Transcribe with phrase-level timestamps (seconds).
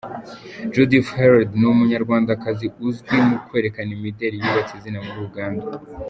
[0.73, 5.63] Judith Heard ni Umunyarwandakazi uzwi mu kwerekana imideli, yubatse izina muri Uganda.